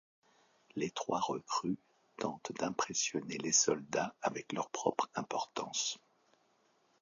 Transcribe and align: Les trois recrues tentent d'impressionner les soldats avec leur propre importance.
Les 0.75 0.89
trois 0.89 1.19
recrues 1.19 1.77
tentent 2.17 2.53
d'impressionner 2.57 3.37
les 3.37 3.51
soldats 3.51 4.15
avec 4.23 4.51
leur 4.51 4.71
propre 4.71 5.07
importance. 5.13 5.99